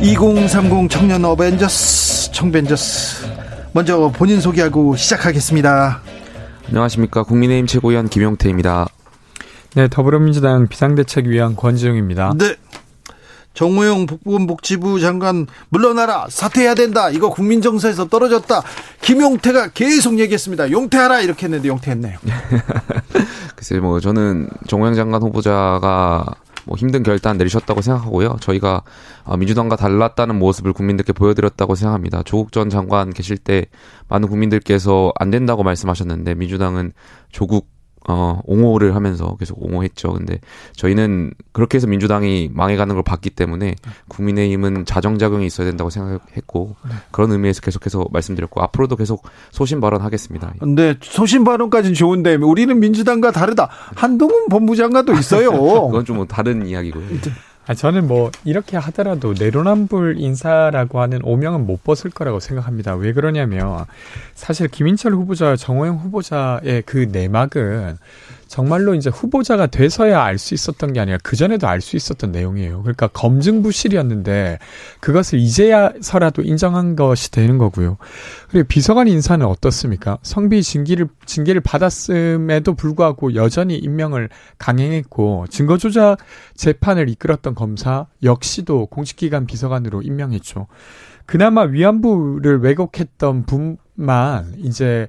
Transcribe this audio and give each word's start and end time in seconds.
2030 0.00 0.88
청년 0.88 1.24
어벤져스 1.24 2.30
청벤져스. 2.32 3.26
먼저 3.72 4.12
본인 4.14 4.40
소개하고 4.40 4.94
시작하겠습니다. 4.96 6.00
안녕하십니까. 6.68 7.24
국민의힘 7.24 7.66
최고위원 7.66 8.08
김용태입니다. 8.08 8.86
네 9.74 9.88
더불어민주당 9.88 10.68
비상대책위원 10.68 11.56
권지웅입니다. 11.56 12.34
네. 12.38 12.54
정호영 13.54 14.06
복지부 14.46 15.00
장관 15.00 15.48
물러나라 15.68 16.26
사퇴해야 16.30 16.76
된다. 16.76 17.10
이거 17.10 17.28
국민 17.30 17.60
정서에서 17.60 18.06
떨어졌다. 18.06 18.62
김용태가 19.00 19.70
계속 19.70 20.20
얘기했습니다. 20.20 20.70
용태하라! 20.70 21.22
이렇게 21.22 21.46
했는데 21.46 21.66
용태했네요. 21.66 22.18
글쎄 23.56 23.80
뭐 23.80 23.98
저는 23.98 24.48
정호영 24.68 24.94
장관 24.94 25.22
후보자가 25.22 26.24
뭐 26.68 26.76
힘든 26.76 27.02
결단 27.02 27.38
내리셨다고 27.38 27.80
생각하고요. 27.80 28.36
저희가 28.40 28.82
어, 29.24 29.36
민주당과 29.36 29.76
달랐다는 29.76 30.38
모습을 30.38 30.74
국민들께 30.74 31.14
보여드렸다고 31.14 31.74
생각합니다. 31.74 32.22
조국 32.22 32.52
전 32.52 32.68
장관 32.68 33.10
계실 33.10 33.38
때 33.38 33.66
많은 34.08 34.28
국민들께서 34.28 35.12
안 35.16 35.30
된다고 35.30 35.62
말씀하셨는데 35.62 36.34
민주당은 36.34 36.92
조국 37.32 37.77
어, 38.10 38.40
옹호를 38.46 38.94
하면서 38.94 39.36
계속 39.36 39.62
옹호했죠. 39.62 40.14
근데 40.14 40.40
저희는 40.74 41.32
그렇게 41.52 41.76
해서 41.76 41.86
민주당이 41.86 42.50
망해가는 42.54 42.94
걸 42.94 43.02
봤기 43.02 43.30
때문에 43.30 43.74
국민의힘은 44.08 44.86
자정작용이 44.86 45.44
있어야 45.46 45.66
된다고 45.66 45.90
생각했고 45.90 46.74
그런 47.10 47.32
의미에서 47.32 47.60
계속해서 47.60 48.06
말씀드렸고 48.10 48.62
앞으로도 48.62 48.96
계속 48.96 49.22
소신 49.50 49.80
발언하겠습니다. 49.80 50.54
근데 50.58 50.94
소신 51.02 51.44
발언까지는 51.44 51.94
좋은데 51.94 52.36
우리는 52.36 52.80
민주당과 52.80 53.30
다르다. 53.32 53.68
한동훈 53.94 54.46
법무장관도 54.48 55.12
있어요. 55.14 55.50
그건 55.88 56.04
좀 56.04 56.18
뭐 56.18 56.24
다른 56.26 56.66
이야기고요. 56.66 57.04
아, 57.68 57.74
저는 57.74 58.08
뭐 58.08 58.30
이렇게 58.46 58.78
하더라도 58.78 59.34
내로남불 59.38 60.16
인사라고 60.18 61.02
하는 61.02 61.20
오명은 61.22 61.66
못 61.66 61.84
벗을 61.84 62.10
거라고 62.10 62.40
생각합니다. 62.40 62.94
왜 62.94 63.12
그러냐면 63.12 63.84
사실 64.34 64.68
김인철 64.68 65.12
후보자, 65.12 65.54
정호영 65.54 65.98
후보자의 65.98 66.82
그 66.86 67.08
내막은 67.12 67.98
정말로 68.48 68.94
이제 68.94 69.10
후보자가 69.10 69.66
돼서야 69.66 70.22
알 70.22 70.38
수 70.38 70.54
있었던 70.54 70.92
게 70.92 71.00
아니라 71.00 71.18
그 71.22 71.36
전에도 71.36 71.68
알 71.68 71.80
수 71.80 71.96
있었던 71.96 72.32
내용이에요. 72.32 72.82
그러니까 72.82 73.08
검증 73.08 73.62
부실이었는데 73.62 74.58
그것을 75.00 75.38
이제야서라도 75.38 76.42
인정한 76.42 76.96
것이 76.96 77.30
되는 77.30 77.58
거고요. 77.58 77.98
그리고 78.50 78.66
비서관 78.66 79.06
인사는 79.08 79.44
어떻습니까? 79.44 80.18
성비 80.22 80.62
징계를 80.62 81.08
징계를 81.26 81.60
받았음에도 81.60 82.74
불구하고 82.74 83.34
여전히 83.34 83.76
임명을 83.76 84.28
강행했고 84.58 85.46
증거 85.50 85.76
조작 85.76 86.16
재판을 86.54 87.08
이끌었던 87.10 87.54
검사 87.54 88.06
역시도 88.22 88.86
공직기관 88.86 89.46
비서관으로 89.46 90.02
임명했죠. 90.02 90.66
그나마 91.26 91.62
위안부를 91.62 92.60
왜곡했던 92.62 93.44
분만 93.44 94.54
이제 94.58 95.08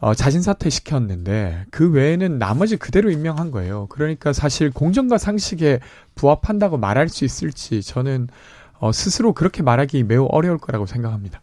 어, 0.00 0.14
자진 0.14 0.40
사퇴시켰는데 0.40 1.66
그 1.70 1.90
외에는 1.90 2.38
나머지 2.38 2.76
그대로 2.76 3.10
임명한 3.10 3.50
거예요. 3.50 3.86
그러니까 3.88 4.32
사실 4.32 4.70
공정과 4.70 5.18
상식에 5.18 5.80
부합한다고 6.14 6.78
말할 6.78 7.08
수 7.08 7.24
있을지 7.24 7.82
저는 7.82 8.28
어, 8.78 8.92
스스로 8.92 9.34
그렇게 9.34 9.62
말하기 9.62 10.04
매우 10.04 10.26
어려울 10.30 10.56
거라고 10.58 10.86
생각합니다. 10.86 11.40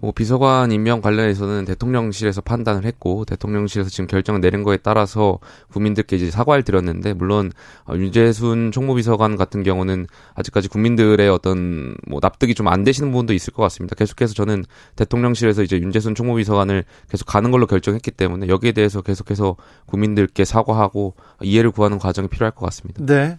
그뭐 0.00 0.12
비서관 0.12 0.72
임명 0.72 1.00
관련해서는 1.00 1.64
대통령실에서 1.64 2.40
판단을 2.40 2.84
했고 2.84 3.24
대통령실에서 3.24 3.88
지금 3.88 4.06
결정을 4.06 4.40
내린 4.40 4.62
거에 4.62 4.76
따라서 4.76 5.38
국민들께 5.72 6.16
이제 6.16 6.30
사과를 6.30 6.64
드렸는데 6.64 7.14
물론 7.14 7.50
어, 7.84 7.94
윤재순 7.94 8.72
총무비서관 8.72 9.36
같은 9.36 9.62
경우는 9.62 10.06
아직까지 10.34 10.68
국민들의 10.68 11.28
어떤 11.30 11.96
뭐 12.06 12.18
납득이 12.20 12.54
좀 12.54 12.64
안 12.74 12.82
되시는 12.82 13.10
부분도 13.12 13.32
있을 13.34 13.52
것 13.52 13.62
같습니다. 13.64 13.94
계속해서 13.94 14.34
저는 14.34 14.64
대통령실에서 14.96 15.62
이제 15.62 15.78
윤재순 15.78 16.14
총무비서관을 16.14 16.84
계속 17.08 17.26
가는 17.26 17.50
걸로 17.50 17.66
결정했기 17.66 18.10
때문에 18.10 18.48
여기에 18.48 18.72
대해서 18.72 19.02
계속해서 19.02 19.56
국민들께 19.86 20.44
사과하고 20.44 21.14
이해를 21.42 21.70
구하는 21.70 21.98
과정이 21.98 22.28
필요할 22.28 22.52
것 22.52 22.64
같습니다. 22.66 23.04
네. 23.04 23.36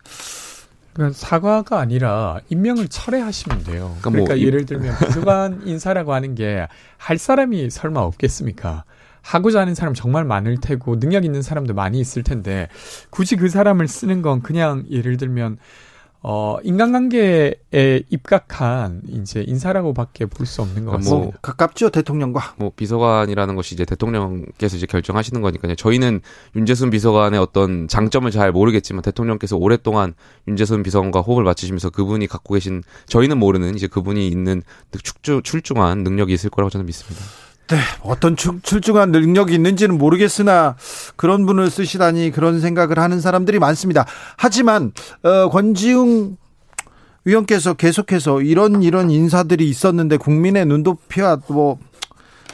그러니까 0.96 1.18
사과가 1.18 1.80
아니라 1.80 2.40
임명을 2.50 2.88
철회하시면 2.88 3.64
돼요. 3.66 3.96
그러니까, 4.02 4.10
그러니까 4.10 4.34
뭐 4.36 4.44
예를 4.44 4.66
들면 4.66 4.96
비서관 4.98 5.62
인사라고 5.68 6.14
하는 6.14 6.34
게 6.34 6.66
할 7.06 7.20
사람이 7.20 7.70
설마 7.70 8.00
없겠습니까? 8.00 8.84
하고자 9.22 9.60
하는 9.60 9.76
사람 9.76 9.94
정말 9.94 10.26
많을 10.26 10.58
테고 10.60 11.00
능력 11.00 11.24
있는 11.24 11.44
사람도 11.44 11.76
많이 11.76 12.00
있을 12.00 12.24
텐데 12.24 12.68
굳이 13.12 13.36
그 13.36 13.48
사람을 13.48 13.88
쓰는 13.88 14.24
건 14.24 14.42
그냥 14.42 14.86
예를 14.90 15.18
들면 15.18 15.58
어, 16.28 16.58
인간관계에 16.64 17.54
입각한 18.10 19.04
이제 19.10 19.44
인사라고밖에 19.46 20.26
볼 20.26 20.48
수 20.48 20.64
없는 20.64 20.86
것 20.86 20.92
그러니까 20.92 20.92
뭐 20.92 20.98
같습니다. 20.98 21.26
뭐 21.26 21.34
가깝죠 21.44 21.92
대통령과. 21.92 22.56
뭐 22.58 22.72
비서관이라는 22.76 23.56
것이 23.56 23.76
이제 23.76 23.86
대통령께서 23.86 24.76
이제 24.76 24.88
결정하시는 24.88 25.40
거니까요. 25.40 25.76
저희는 25.76 26.22
윤재순 26.56 26.90
비서관의 26.90 27.40
어떤 27.40 27.88
장점을 27.88 28.32
잘 28.32 28.52
모르겠지만 28.52 29.04
대통령께서 29.04 29.56
오랫동안 29.56 30.16
윤재순 30.48 30.82
비서관과 30.82 31.22
호흡을 31.22 31.44
맞추시면서 31.44 31.92
그분이 31.92 32.26
갖고 32.26 32.56
계신 32.56 32.82
저희는 33.06 33.38
모르는 33.38 33.76
이제 33.76 33.86
그분이 33.86 34.28
있는 34.28 34.64
출중, 35.04 35.44
출중한 35.44 36.04
능력이 36.04 36.34
있을 36.34 36.50
거라고 36.50 36.72
저는 36.72 36.88
믿습니다. 36.88 37.24
네, 37.68 37.78
어떤 38.04 38.36
출, 38.36 38.62
출중한 38.62 39.12
능력이 39.12 39.54
있는지는 39.54 39.98
모르겠으나 39.98 40.76
그런 41.16 41.46
분을 41.46 41.72
쓰시다니 41.72 42.32
그런 42.32 42.60
생각을 42.60 43.00
하는 43.00 43.20
사람들이 43.20 43.58
많습니다. 43.58 44.06
하지만 44.38 44.92
어, 45.24 45.50
권지웅 45.50 46.38
위원께서 47.26 47.74
계속해서 47.74 48.42
이런 48.42 48.84
이런 48.84 49.10
인사들이 49.10 49.68
있었는데 49.68 50.18
국민의 50.18 50.68
눈높이와 50.68 51.40
뭐, 51.48 51.80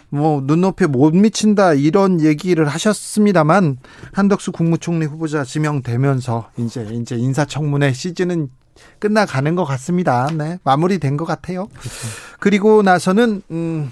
뭐, 0.09 0.41
눈높이에 0.43 0.87
못 0.87 1.13
미친다, 1.15 1.73
이런 1.73 2.19
얘기를 2.21 2.67
하셨습니다만, 2.67 3.77
한덕수 4.11 4.51
국무총리 4.51 5.05
후보자 5.05 5.43
지명되면서, 5.45 6.49
이제, 6.57 6.85
이제 6.91 7.15
인사청문회 7.15 7.93
시즌은 7.93 8.49
끝나가는 8.99 9.55
것 9.55 9.65
같습니다. 9.65 10.27
네, 10.33 10.59
마무리된 10.63 11.17
것 11.17 11.25
같아요. 11.25 11.67
그리고 12.39 12.81
나서는 12.81 13.41
음, 13.51 13.91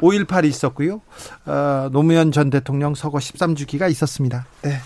5.18이 0.00 0.46
있었고요. 0.46 1.00
어, 1.46 1.88
노무현 1.92 2.32
전 2.32 2.50
대통령 2.50 2.94
서거 2.94 3.18
13주기가 3.18 3.90
있었습니다. 3.90 4.46
네. 4.62 4.78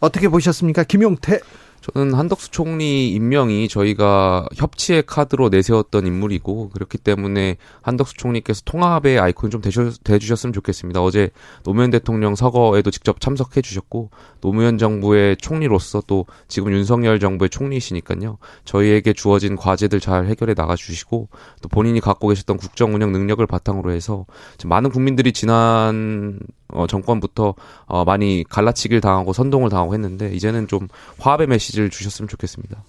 어떻게 0.00 0.28
보셨습니까? 0.28 0.84
김용태. 0.84 1.40
저는 1.82 2.14
한덕수 2.14 2.52
총리 2.52 3.10
임명이 3.10 3.66
저희가 3.66 4.46
협치의 4.54 5.02
카드로 5.04 5.48
내세웠던 5.48 6.06
인물이고 6.06 6.70
그렇기 6.70 6.98
때문에 6.98 7.56
한덕수 7.82 8.14
총리께서 8.14 8.62
통합의 8.64 9.18
아이콘 9.18 9.50
좀 9.50 9.60
대주셨 9.60 10.44
으면 10.44 10.52
좋겠습니다. 10.52 11.02
어제 11.02 11.30
노무현 11.64 11.90
대통령 11.90 12.36
서거에도 12.36 12.92
직접 12.92 13.20
참석해 13.20 13.62
주셨고 13.62 14.10
노무현 14.40 14.78
정부의 14.78 15.36
총리로서 15.38 16.02
또 16.06 16.26
지금 16.46 16.72
윤석열 16.72 17.18
정부의 17.18 17.50
총리이시니까요. 17.50 18.38
저희에게 18.64 19.12
주어진 19.12 19.56
과제들 19.56 19.98
잘 19.98 20.26
해결해 20.26 20.54
나가 20.54 20.76
주시고 20.76 21.28
또 21.62 21.68
본인이 21.68 21.98
갖고 22.00 22.28
계셨던 22.28 22.58
국정 22.58 22.94
운영 22.94 23.10
능력을 23.10 23.44
바탕으로 23.46 23.90
해서 23.90 24.24
많은 24.64 24.90
국민들이 24.90 25.32
지난 25.32 26.38
어, 26.72 26.86
정권부터 26.86 27.54
어, 27.86 28.04
많이 28.04 28.44
갈라치기를 28.48 29.00
당하고 29.00 29.32
선동을 29.32 29.70
당하고 29.70 29.94
했는데 29.94 30.34
이제는 30.34 30.68
좀 30.68 30.88
화합의 31.18 31.46
메시지를 31.46 31.90
주셨으면 31.90 32.28
좋겠습니다. 32.28 32.82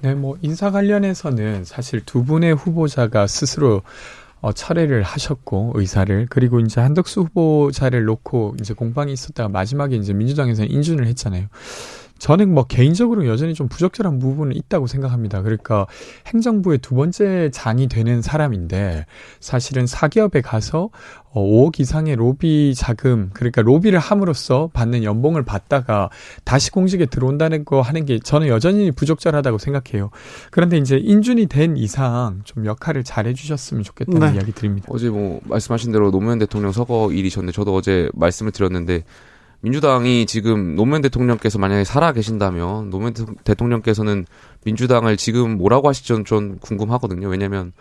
네, 0.00 0.14
뭐 0.14 0.36
인사 0.42 0.70
관련해서는 0.70 1.64
사실 1.64 2.04
두 2.04 2.24
분의 2.24 2.54
후보자가 2.54 3.26
스스로 3.26 3.82
어, 4.40 4.52
철회를 4.52 5.04
하셨고 5.04 5.72
의사를 5.76 6.26
그리고 6.28 6.58
이제 6.58 6.80
한덕수 6.80 7.20
후보자를 7.22 8.04
놓고 8.04 8.56
이제 8.60 8.74
공방이 8.74 9.12
있었다가 9.12 9.48
마지막에 9.48 9.94
이제 9.94 10.12
민주당에서는 10.12 10.68
인준을 10.68 11.06
했잖아요. 11.06 11.46
저는 12.22 12.54
뭐 12.54 12.62
개인적으로 12.62 13.26
여전히 13.26 13.52
좀 13.52 13.66
부적절한 13.66 14.20
부분은 14.20 14.54
있다고 14.54 14.86
생각합니다. 14.86 15.42
그러니까 15.42 15.88
행정부의 16.28 16.78
두 16.78 16.94
번째 16.94 17.50
장이 17.50 17.88
되는 17.88 18.22
사람인데 18.22 19.06
사실은 19.40 19.88
사기업에 19.88 20.40
가서 20.40 20.90
5억 21.32 21.66
어, 21.66 21.70
이상의 21.80 22.14
로비 22.14 22.74
자금, 22.76 23.30
그러니까 23.32 23.62
로비를 23.62 23.98
함으로써 23.98 24.70
받는 24.72 25.02
연봉을 25.02 25.44
받다가 25.44 26.10
다시 26.44 26.70
공직에 26.70 27.06
들어온다는 27.06 27.64
거 27.64 27.80
하는 27.80 28.04
게 28.04 28.20
저는 28.20 28.46
여전히 28.46 28.92
부적절하다고 28.92 29.58
생각해요. 29.58 30.10
그런데 30.52 30.76
이제 30.76 30.98
인준이 30.98 31.46
된 31.46 31.76
이상 31.76 32.42
좀 32.44 32.66
역할을 32.66 33.02
잘 33.02 33.26
해주셨으면 33.26 33.82
좋겠다는 33.82 34.28
네. 34.28 34.34
이야기 34.36 34.52
드립니다. 34.52 34.86
어제 34.90 35.10
뭐 35.10 35.40
말씀하신 35.42 35.90
대로 35.90 36.12
노무현 36.12 36.38
대통령 36.38 36.70
서거 36.70 37.10
일이셨는데 37.10 37.52
저도 37.52 37.74
어제 37.74 38.08
말씀을 38.14 38.52
드렸는데 38.52 39.02
민주당이 39.62 40.26
지금 40.26 40.74
노무현 40.74 41.02
대통령께서 41.02 41.58
만약에 41.58 41.84
살아 41.84 42.12
계신다면 42.12 42.90
노무현 42.90 43.14
대통령께서는 43.44 44.26
민주당을 44.64 45.16
지금 45.16 45.56
뭐라고 45.56 45.88
하실지 45.88 46.24
좀 46.24 46.58
궁금하거든요. 46.58 47.28
왜냐하면 47.28 47.72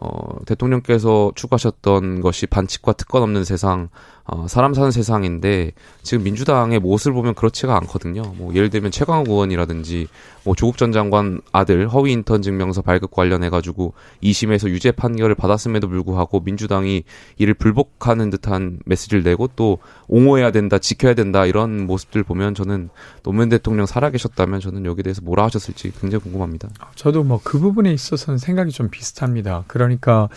어, 0.00 0.38
대통령께서 0.46 1.32
추구하셨던 1.34 2.20
것이 2.20 2.46
반칙과 2.46 2.92
특권 2.92 3.22
없는 3.22 3.42
세상, 3.42 3.88
어, 4.24 4.46
사람 4.46 4.74
사는 4.74 4.90
세상인데 4.90 5.72
지금 6.02 6.22
민주당의 6.22 6.78
모습을 6.78 7.14
보면 7.14 7.34
그렇지가 7.34 7.76
않거든요. 7.78 8.22
뭐 8.36 8.54
예를 8.54 8.70
들면 8.70 8.90
최강욱 8.90 9.28
의원이라든지 9.28 10.06
뭐 10.44 10.54
조국 10.54 10.76
전 10.76 10.92
장관 10.92 11.40
아들 11.50 11.88
허위 11.88 12.12
인턴 12.12 12.42
증명서 12.42 12.82
발급 12.82 13.10
관련해 13.10 13.50
가지고 13.50 13.94
2심에서 14.22 14.68
유죄 14.68 14.92
판결을 14.92 15.34
받았음에도 15.34 15.88
불구하고 15.88 16.40
민주당이 16.40 17.02
이를 17.38 17.54
불복하는 17.54 18.30
듯한 18.30 18.78
메시지를 18.84 19.22
내고 19.24 19.48
또 19.56 19.78
옹호해야 20.06 20.52
된다, 20.52 20.78
지켜야 20.78 21.14
된다 21.14 21.44
이런 21.44 21.86
모습들 21.86 22.22
보면 22.22 22.54
저는 22.54 22.90
노무현 23.24 23.48
대통령 23.48 23.86
살아계셨다면 23.86 24.60
저는 24.60 24.84
여기에 24.84 25.02
대해서 25.02 25.22
뭐라 25.22 25.44
하셨을지 25.44 25.92
굉장히 26.00 26.22
궁금합니다. 26.22 26.68
저도 26.94 27.24
뭐 27.24 27.40
그 27.48 27.58
부분에 27.58 27.94
있어서는 27.94 28.36
생각이 28.36 28.72
좀 28.72 28.90
비슷합니다. 28.90 29.64
그 29.68 29.78
러니까 29.88 30.28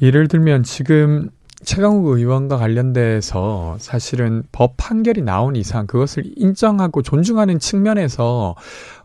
예를 0.00 0.28
들면 0.28 0.64
지금 0.64 1.30
최강욱 1.64 2.06
의원과 2.06 2.56
관련돼서 2.56 3.76
사실은 3.78 4.42
법 4.50 4.76
판결이 4.76 5.22
나온 5.22 5.54
이상 5.54 5.86
그것을 5.86 6.24
인정하고 6.36 7.02
존중하는 7.02 7.60
측면에서 7.60 8.56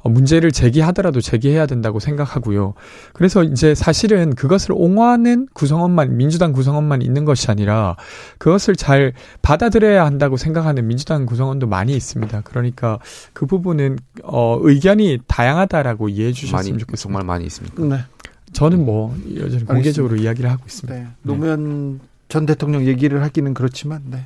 문제를 0.04 0.52
제기하더라도 0.52 1.22
제기해야 1.22 1.66
된다고 1.66 2.00
생각하고요. 2.00 2.74
그래서 3.14 3.44
이제 3.44 3.76
사실은 3.76 4.34
그것을 4.34 4.72
옹호하는 4.72 5.48
구성원만 5.54 6.18
민주당 6.18 6.54
구성원만 6.54 7.02
있는 7.02 7.26
것이 7.26 7.52
아니라 7.52 7.96
그것을 8.38 8.76
잘 8.76 9.14
받아들여야 9.42 10.06
한다고 10.06 10.38
생각하는 10.38 10.88
민주당 10.88 11.26
구성원도 11.26 11.68
많이 11.68 11.96
있습니다. 11.96 12.42
그러니까 12.42 13.00
그 13.34 13.46
부분은 13.46 13.98
어 14.24 14.58
의견이 14.62 15.20
다양하다라고 15.28 16.10
이해해 16.10 16.32
주셨으면 16.32 16.58
많이, 16.58 16.80
좋겠습니다. 16.80 16.98
정말 16.98 17.24
많이 17.24 17.46
있습니다. 17.46 17.84
네. 17.84 18.04
저는 18.54 18.86
뭐 18.86 19.16
여전히 19.36 19.66
공개적으로 19.66 20.16
이야기를 20.16 20.50
하고 20.50 20.64
있습니다. 20.66 21.00
네. 21.00 21.08
노무현 21.22 22.00
전 22.30 22.46
대통령 22.46 22.86
얘기를 22.86 23.22
하기는 23.24 23.54
그렇지만 23.54 24.02
네. 24.06 24.26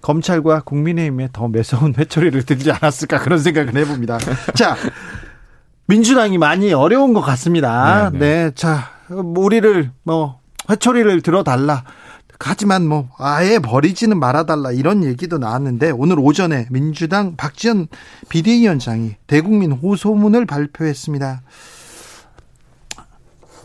검찰과 0.00 0.60
국민의힘에 0.62 1.30
더 1.32 1.48
매서운 1.48 1.94
회초리를 1.98 2.42
들지 2.44 2.70
않았을까 2.70 3.20
그런 3.20 3.38
생각을 3.38 3.74
해봅니다. 3.74 4.18
자, 4.54 4.76
민주당이 5.86 6.38
많이 6.38 6.72
어려운 6.72 7.14
것 7.14 7.20
같습니다. 7.22 8.10
네, 8.10 8.18
네. 8.18 8.44
네 8.44 8.50
자, 8.54 8.90
우리를 9.08 9.90
뭐 10.02 10.40
회초리를 10.70 11.20
들어달라. 11.22 11.84
하지만 12.46 12.86
뭐 12.86 13.08
아예 13.16 13.58
버리지는 13.58 14.18
말아달라 14.18 14.72
이런 14.72 15.02
얘기도 15.02 15.38
나왔는데 15.38 15.92
오늘 15.92 16.18
오전에 16.18 16.66
민주당 16.70 17.36
박지원 17.36 17.88
비대위원장이 18.28 19.14
대국민 19.26 19.72
호소문을 19.72 20.44
발표했습니다. 20.44 21.40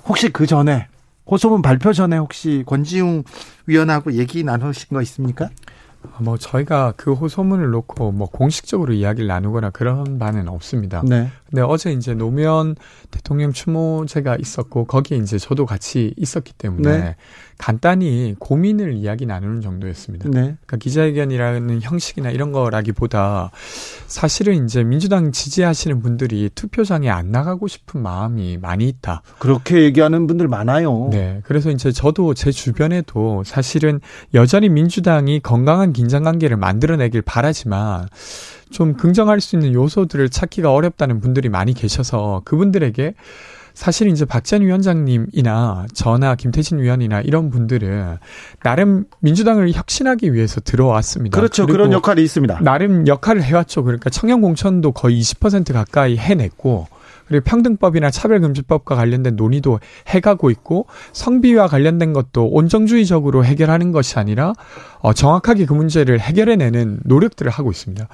혹시 0.07 0.29
그 0.29 0.45
전에 0.45 0.87
호소문 1.29 1.61
발표 1.61 1.93
전에 1.93 2.17
혹시 2.17 2.63
권지웅 2.65 3.23
위원하고 3.67 4.13
얘기 4.13 4.43
나누신 4.43 4.89
거 4.89 5.01
있습니까? 5.03 5.49
뭐 6.19 6.37
저희가 6.37 6.93
그 6.95 7.13
호소문을 7.13 7.69
놓고 7.71 8.11
뭐 8.11 8.27
공식적으로 8.29 8.93
이야기를 8.93 9.27
나누거나 9.27 9.69
그런 9.69 10.17
바는 10.17 10.47
없습니다. 10.47 11.03
네. 11.05 11.29
근데 11.49 11.61
어제 11.61 11.91
이제 11.91 12.13
노무현 12.13 12.75
대통령 13.11 13.51
추모제가 13.51 14.37
있었고 14.39 14.85
거기에 14.85 15.17
이제 15.17 15.37
저도 15.37 15.65
같이 15.65 16.13
있었기 16.17 16.53
때문에 16.53 16.97
네. 16.97 17.15
간단히 17.57 18.35
고민을 18.39 18.93
이야기 18.93 19.25
나누는 19.25 19.61
정도였습니다. 19.61 20.29
네. 20.29 20.39
그러니까 20.41 20.77
기자회견이라는 20.77 21.81
형식이나 21.81 22.29
이런 22.29 22.51
거라기보다 22.53 23.51
사실은 24.07 24.63
이제 24.63 24.83
민주당 24.83 25.31
지지하시는 25.31 26.01
분들이 26.01 26.49
투표장에 26.55 27.09
안 27.09 27.31
나가고 27.31 27.67
싶은 27.67 28.01
마음이 28.01 28.57
많이 28.57 28.87
있다. 28.87 29.23
그렇게 29.39 29.83
얘기하는 29.83 30.25
분들 30.27 30.47
많아요. 30.47 31.09
네. 31.11 31.41
그래서 31.43 31.69
이제 31.69 31.91
저도 31.91 32.33
제 32.33 32.51
주변에도 32.51 33.43
사실은 33.45 33.99
여전히 34.33 34.69
민주당이 34.69 35.41
건강한 35.41 35.91
긴장 35.91 36.23
관계를 36.23 36.55
만들어내길 36.55 37.23
바라지만 37.23 38.07
좀 38.71 38.93
긍정할 38.93 39.41
수 39.41 39.55
있는 39.55 39.73
요소들을 39.73 40.29
찾기가 40.29 40.71
어렵다는 40.71 41.19
분들이 41.19 41.49
많이 41.49 41.73
계셔서 41.73 42.41
그분들에게 42.45 43.13
사실 43.73 44.07
이제 44.09 44.25
박지원 44.25 44.63
위원장님이나 44.63 45.85
저나 45.93 46.35
김태진 46.35 46.79
위원이나 46.79 47.21
이런 47.21 47.49
분들은 47.49 48.17
나름 48.61 49.05
민주당을 49.21 49.71
혁신하기 49.71 50.33
위해서 50.33 50.59
들어왔습니다. 50.59 51.37
그렇죠. 51.37 51.65
그런 51.65 51.93
역할이 51.93 52.21
있습니다. 52.21 52.59
나름 52.61 53.07
역할을 53.07 53.41
해왔죠. 53.41 53.83
그러니까 53.83 54.09
청년 54.09 54.41
공천도 54.41 54.91
거의 54.91 55.21
20% 55.21 55.71
가까이 55.71 56.17
해냈고 56.17 56.87
그리고 57.29 57.43
평등법이나 57.45 58.11
차별금지법과 58.11 58.95
관련된 58.95 59.35
논의도 59.35 59.79
해가고 60.07 60.49
있고 60.49 60.87
성비와 61.13 61.67
관련된 61.67 62.11
것도 62.11 62.47
온정주의적으로 62.47 63.45
해결하는 63.45 63.91
것이 63.91 64.19
아니라 64.19 64.53
어, 64.99 65.13
정확하게 65.13 65.65
그 65.65 65.73
문제를 65.73 66.19
해결해내는 66.19 67.01
노력들을 67.05 67.49
하고 67.49 67.71
있습니다. 67.71 68.07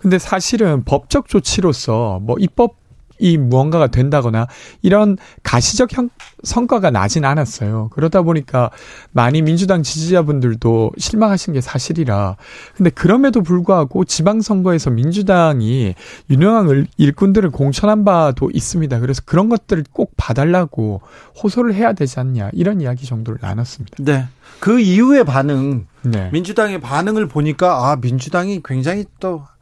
근데 0.00 0.18
사실은 0.18 0.84
법적 0.84 1.28
조치로서 1.28 2.18
뭐 2.22 2.36
입법 2.40 2.81
이 3.22 3.38
무언가가 3.38 3.86
된다거나 3.86 4.48
이런 4.82 5.16
가시적 5.44 5.96
형, 5.96 6.10
성과가 6.42 6.90
나진 6.90 7.24
않았어요. 7.24 7.88
그러다 7.92 8.22
보니까 8.22 8.70
많이 9.12 9.42
민주당 9.42 9.84
지지자분들도 9.84 10.90
실망하신 10.98 11.52
게 11.54 11.60
사실이라. 11.60 12.36
근데 12.76 12.90
그럼에도 12.90 13.42
불구하고 13.42 14.04
지방선거에서 14.04 14.90
민주당이 14.90 15.94
유능한 16.30 16.88
일꾼들을 16.96 17.50
공천한 17.50 18.04
바도 18.04 18.50
있습니다. 18.52 18.98
그래서 18.98 19.22
그런 19.24 19.48
것들을 19.48 19.84
꼭 19.92 20.12
봐달라고 20.16 21.00
호소를 21.40 21.74
해야 21.74 21.92
되지 21.92 22.18
않냐. 22.18 22.50
이런 22.52 22.80
이야기 22.80 23.06
정도를 23.06 23.38
나눴습니다. 23.40 23.98
네. 24.00 24.26
그 24.58 24.80
이후의 24.80 25.24
반응, 25.24 25.86
네. 26.02 26.28
민주당의 26.32 26.80
반응을 26.80 27.28
보니까 27.28 27.90
아, 27.90 27.96
민주당이 27.96 28.62
굉장히 28.64 29.04
또 29.20 29.52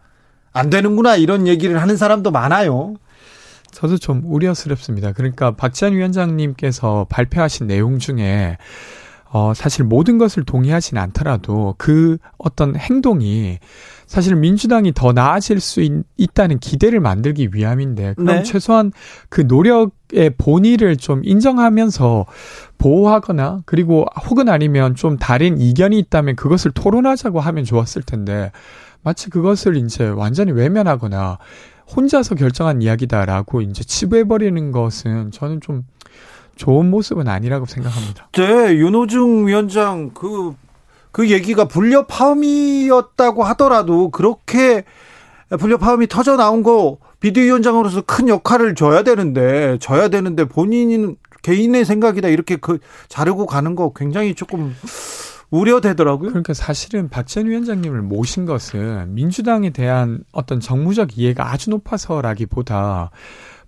안 0.52 0.70
되는구나 0.70 1.16
이런 1.16 1.46
얘기를 1.46 1.80
하는 1.80 1.96
사람도 1.96 2.30
많아요. 2.30 2.96
저도 3.72 3.98
좀 3.98 4.22
우려스럽습니다. 4.24 5.12
그러니까 5.12 5.52
박지원 5.52 5.94
위원장님께서 5.94 7.06
발표하신 7.08 7.66
내용 7.66 7.98
중에 7.98 8.56
어, 9.32 9.54
사실 9.54 9.84
모든 9.84 10.18
것을 10.18 10.44
동의하진 10.44 10.98
않더라도 10.98 11.76
그 11.78 12.18
어떤 12.36 12.74
행동이 12.74 13.60
사실 14.06 14.34
민주당이 14.34 14.92
더 14.92 15.12
나아질 15.12 15.60
수 15.60 15.82
있, 15.82 16.34
다는 16.34 16.58
기대를 16.58 16.98
만들기 16.98 17.50
위함인데 17.52 18.14
그럼 18.14 18.38
네. 18.38 18.42
최소한 18.42 18.90
그 19.28 19.42
노력의 19.42 20.30
본의를 20.36 20.96
좀 20.96 21.22
인정하면서 21.24 22.26
보호하거나 22.78 23.62
그리고 23.66 24.04
혹은 24.28 24.48
아니면 24.48 24.96
좀 24.96 25.16
다른 25.16 25.60
이견이 25.60 25.96
있다면 26.00 26.34
그것을 26.34 26.72
토론하자고 26.72 27.38
하면 27.38 27.64
좋았을 27.64 28.02
텐데 28.02 28.50
마치 29.02 29.30
그것을 29.30 29.76
이제 29.76 30.08
완전히 30.08 30.50
외면하거나 30.50 31.38
혼자서 31.97 32.35
결정한 32.35 32.82
이야기다라고 32.82 33.62
이제 33.62 33.82
치부해버리는 33.85 34.73
것은 34.73 35.30
저는 35.32 35.61
좀 35.61 35.85
좋은 36.56 36.90
모습은 36.90 37.28
아니라고 37.28 37.66
생각합니다. 37.66 38.28
네, 38.32 38.75
윤호중 38.75 39.47
위원장 39.47 40.11
그, 40.11 40.54
그 41.11 41.30
얘기가 41.30 41.66
불협화음이었다고 41.66 43.44
하더라도 43.44 44.11
그렇게 44.11 44.85
불협화음이 45.59 46.06
터져 46.06 46.37
나온 46.37 46.62
거 46.62 46.99
비대위원장으로서 47.20 48.02
큰 48.02 48.28
역할을 48.28 48.75
줘야 48.75 49.02
되는데, 49.02 49.78
져야 49.80 50.09
되는데 50.09 50.44
본인은 50.44 51.16
개인의 51.42 51.85
생각이다 51.85 52.28
이렇게 52.28 52.56
그 52.56 52.78
자르고 53.09 53.47
가는 53.47 53.75
거 53.75 53.92
굉장히 53.94 54.35
조금 54.35 54.75
우려되더라고요. 55.50 56.30
그러니까 56.30 56.54
사실은 56.54 57.09
박지원 57.09 57.49
위원장님을 57.49 58.02
모신 58.02 58.47
것은 58.47 59.14
민주당에 59.14 59.71
대한 59.71 60.25
어떤 60.33 60.61
정무적 60.61 61.19
이해가 61.19 61.52
아주 61.52 61.71
높아서라기보다 61.71 63.11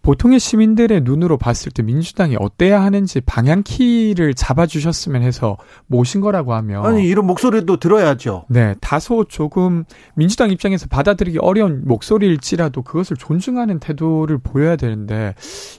보통의 0.02 0.38
시민들의 0.40 1.02
눈으로 1.02 1.38
봤을 1.38 1.72
때 1.72 1.82
민주당이 1.82 2.36
어때야 2.38 2.82
하는지 2.82 3.20
방향 3.20 3.62
키를 3.62 4.34
잡아주셨으면 4.34 5.22
해서 5.22 5.56
모신 5.86 6.20
거라고 6.20 6.52
하면 6.54 6.84
아니 6.84 7.06
이런 7.06 7.26
목소리도 7.26 7.78
들어야죠. 7.78 8.44
네, 8.48 8.74
다소 8.80 9.24
조금 9.24 9.84
민주당 10.14 10.50
입장에서 10.50 10.88
받아들이기 10.88 11.38
어려운 11.40 11.86
목소리일지라도 11.86 12.82
그것을 12.82 13.16
존중하는 13.16 13.78
태도를 13.78 14.38
보여야 14.38 14.74
되는데 14.76 15.36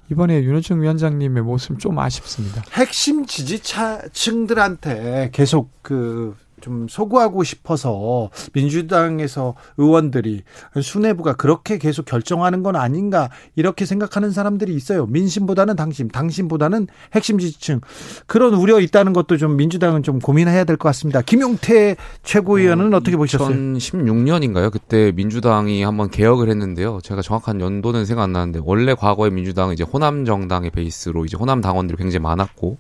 이번에 0.10 0.42
윤호중 0.44 0.82
위원장님의 0.82 1.44
모습 1.44 1.78
좀 1.80 2.00
아쉽습니다. 2.00 2.64
핵심 2.74 3.26
지지층들한테 3.26 5.32
계속 5.34 5.72
그 5.82 6.36
좀 6.64 6.88
소구하고 6.88 7.44
싶어서 7.44 8.30
민주당에서 8.54 9.54
의원들이 9.78 10.44
수뇌부가 10.82 11.34
그렇게 11.34 11.78
계속 11.78 12.06
결정하는 12.06 12.64
건 12.64 12.78
아닌가 12.78 13.30
이렇게 13.56 13.86
생각하는 13.86 14.32
사람들이 14.32 14.74
있어요. 14.74 15.06
민심보다는 15.08 15.76
당심, 15.76 16.08
당심보다는 16.08 16.88
핵심 17.14 17.38
지지층 17.38 17.82
그런 18.28 18.54
우려 18.54 18.80
있다는 18.80 19.12
것도 19.12 19.36
좀 19.38 19.58
민주당은 19.58 20.04
좀 20.04 20.20
고민해야 20.20 20.64
될 20.64 20.78
것 20.78 20.90
같습니다. 20.90 21.22
김용태 21.22 21.96
최고위원은 22.24 22.94
어, 22.94 23.00
떻게 23.02 23.16
보셨어요? 23.16 23.50
2016년인가요? 23.56 24.72
그때 24.72 25.12
민주당이 25.12 25.84
한번 25.84 26.10
개혁을 26.10 26.50
했는데요. 26.50 27.00
제가 27.04 27.22
정확한 27.22 27.62
연도는 27.62 28.06
생각 28.06 28.24
안 28.24 28.32
나는데 28.32 28.60
원래 28.64 28.94
과거에 28.96 29.30
민주당은 29.30 29.74
이제 29.74 29.84
호남 29.84 30.26
정당의 30.26 30.72
베이스로 30.72 31.26
이제 31.26 31.38
호남 31.38 31.62
당원들이 31.62 31.98
굉장히 31.98 32.24
많았고 32.24 32.78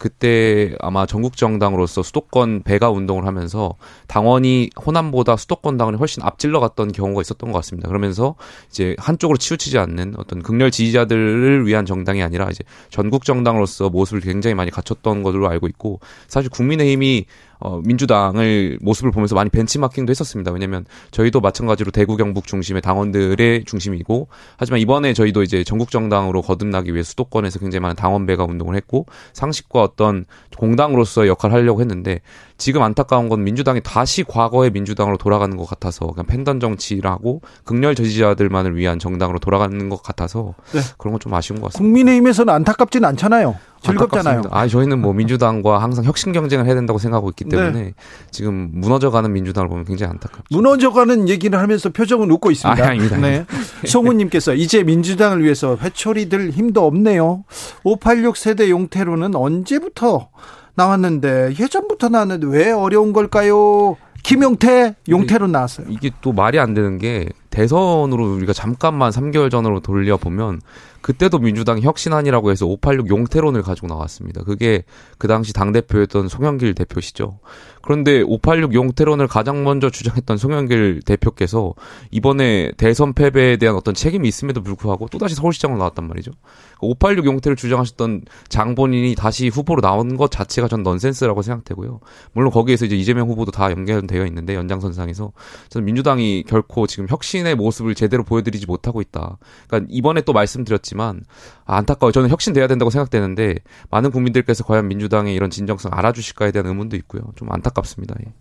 그때 0.00 0.74
아마 0.80 1.04
전국 1.04 1.36
정당으로서 1.36 2.02
수도권 2.02 2.62
배가 2.62 2.88
운동을 2.88 3.26
하면서 3.26 3.74
당원이 4.06 4.70
호남보다 4.86 5.36
수도권 5.36 5.76
당원이 5.76 5.98
훨씬 5.98 6.22
앞질러 6.22 6.58
갔던 6.58 6.92
경우가 6.92 7.20
있었던 7.20 7.52
것 7.52 7.58
같습니다. 7.58 7.86
그러면서 7.86 8.34
이제 8.70 8.96
한쪽으로 8.98 9.36
치우치지 9.36 9.76
않는 9.76 10.14
어떤 10.16 10.42
극렬 10.42 10.70
지지자들을 10.70 11.66
위한 11.66 11.84
정당이 11.84 12.22
아니라 12.22 12.48
이제 12.48 12.64
전국 12.88 13.26
정당으로서 13.26 13.90
모습을 13.90 14.22
굉장히 14.22 14.54
많이 14.54 14.70
갖췄던 14.70 15.22
것으로 15.22 15.50
알고 15.50 15.66
있고 15.68 16.00
사실 16.28 16.48
국민의힘이 16.48 17.26
어, 17.60 17.80
민주당을 17.84 18.78
모습을 18.82 19.12
보면서 19.12 19.36
많이 19.36 19.48
벤치마킹도 19.50 20.10
했었습니다. 20.10 20.50
왜냐면 20.50 20.84
저희도 21.12 21.40
마찬가지로 21.40 21.92
대구 21.92 22.16
경북 22.16 22.46
중심의 22.46 22.82
당원들의 22.82 23.64
중심이고 23.64 24.28
하지만 24.56 24.80
이번에 24.80 25.12
저희도 25.12 25.44
이제 25.44 25.62
전국 25.62 25.90
정당으로 25.90 26.42
거듭나기 26.42 26.92
위해 26.92 27.04
수도권에서 27.04 27.60
굉장히 27.60 27.80
많은 27.80 27.94
당원 27.96 28.26
배가 28.26 28.44
운동을 28.44 28.74
했고 28.74 29.06
상식과 29.32 29.82
어떤 29.82 30.24
공당으로서 30.56 31.28
역할을 31.28 31.54
하려고 31.54 31.80
했는데 31.80 32.20
지금 32.58 32.82
안타까운 32.82 33.28
건 33.28 33.44
민주당이 33.44 33.80
다시 33.82 34.24
과거의 34.24 34.70
민주당으로 34.70 35.16
돌아가는 35.16 35.56
것 35.56 35.64
같아서 35.64 36.08
그냥 36.08 36.26
팬던 36.26 36.60
정치라고 36.60 37.40
극렬 37.64 37.94
저지자들만을 37.94 38.76
위한 38.76 38.98
정당으로 38.98 39.38
돌아가는 39.38 39.88
것 39.88 40.02
같아서 40.02 40.54
네. 40.72 40.80
그런 40.98 41.12
건 41.12 41.20
좀 41.20 41.34
아쉬운 41.34 41.60
것 41.60 41.66
같습니다. 41.66 41.84
국민의힘에서는 41.86 42.52
안타깝지는 42.52 43.06
않잖아요. 43.10 43.56
즐겁잖아요. 43.80 44.42
아, 44.50 44.66
저희는 44.68 45.00
뭐 45.00 45.12
민주당과 45.12 45.82
항상 45.82 46.04
혁신 46.04 46.32
경쟁을 46.32 46.66
해야 46.66 46.74
된다고 46.74 46.98
생각하고 46.98 47.30
있기 47.30 47.44
네. 47.44 47.56
때문에 47.56 47.82
네. 47.82 47.94
지금 48.30 48.70
무너져가는 48.72 49.32
민주당을 49.32 49.68
보면 49.68 49.84
굉장히 49.84 50.10
안타깝죠. 50.10 50.44
무너져가는 50.50 51.28
얘기를 51.28 51.58
하면서 51.58 51.88
표정은 51.90 52.30
웃고 52.30 52.50
있습니다. 52.50 52.84
아, 52.84 52.88
아닙니다. 52.88 53.16
네. 53.18 53.44
송우님께서 53.86 54.54
이제 54.54 54.82
민주당을 54.82 55.42
위해서 55.42 55.76
회초리 55.80 56.28
들 56.28 56.50
힘도 56.50 56.86
없네요. 56.86 57.44
586 57.84 58.36
세대 58.36 58.70
용태로는 58.70 59.34
언제부터 59.34 60.28
나왔는데 60.74 61.54
예전부터 61.58 62.08
나왔는데 62.08 62.46
왜 62.46 62.70
어려운 62.70 63.12
걸까요? 63.12 63.96
김용태 64.22 64.96
용태로 65.08 65.46
나왔어요. 65.46 65.86
이게 65.88 66.10
또 66.20 66.32
말이 66.32 66.58
안 66.58 66.74
되는 66.74 66.98
게 66.98 67.28
대선으로 67.48 68.34
우리가 68.36 68.52
잠깐만 68.52 69.10
3개월 69.10 69.50
전으로 69.50 69.80
돌려 69.80 70.16
보면 70.16 70.60
그때도 71.00 71.38
민주당 71.38 71.80
혁신안이라고 71.80 72.50
해서 72.50 72.66
586 72.66 73.08
용태론을 73.08 73.62
가지고 73.62 73.86
나왔습니다. 73.88 74.42
그게 74.42 74.84
그 75.18 75.28
당시 75.28 75.52
당대표였던 75.52 76.28
송영길 76.28 76.74
대표시죠. 76.74 77.38
그런데 77.82 78.22
586 78.22 78.74
용태론을 78.74 79.26
가장 79.26 79.64
먼저 79.64 79.88
주장했던 79.88 80.36
송영길 80.36 81.00
대표께서 81.06 81.74
이번에 82.10 82.72
대선 82.76 83.14
패배에 83.14 83.56
대한 83.56 83.74
어떤 83.74 83.94
책임이 83.94 84.28
있음에도 84.28 84.62
불구하고 84.62 85.08
또다시 85.08 85.34
서울시장으로 85.34 85.78
나왔단 85.78 86.06
말이죠. 86.06 86.32
586 86.80 87.24
용태를 87.24 87.56
주장하셨던 87.56 88.22
장본인이 88.48 89.14
다시 89.14 89.48
후보로 89.48 89.80
나온 89.80 90.16
것 90.16 90.30
자체가 90.30 90.68
전 90.68 90.82
넌센스라고 90.82 91.42
생각되고요. 91.42 92.00
물론 92.32 92.50
거기에서 92.50 92.84
이제 92.84 92.96
이재명 92.96 93.28
후보도 93.28 93.50
다 93.50 93.70
연결되어 93.70 94.26
있는데 94.26 94.54
연장선상에서 94.54 95.32
저는 95.70 95.84
민주당이 95.84 96.44
결코 96.46 96.86
지금 96.86 97.06
혁신의 97.08 97.54
모습을 97.54 97.94
제대로 97.94 98.24
보여드리지 98.24 98.66
못하고 98.66 99.00
있다. 99.00 99.38
그러니까 99.66 99.88
이번에 99.90 100.20
또 100.22 100.32
말씀드렸지 100.32 100.89
만 100.96 101.22
아, 101.64 101.76
안타까워요. 101.76 102.12
저는 102.12 102.28
혁신돼야 102.28 102.66
된다고 102.66 102.90
생각되는데 102.90 103.56
많은 103.90 104.10
국민들께서 104.10 104.64
과연 104.64 104.88
민주당의 104.88 105.34
이런 105.34 105.50
진정성 105.50 105.92
알아주실까에 105.94 106.52
대한 106.52 106.66
의문도 106.66 106.96
있고요. 106.96 107.22
좀 107.36 107.50
안타깝습니다. 107.52 108.14
예. 108.26 108.32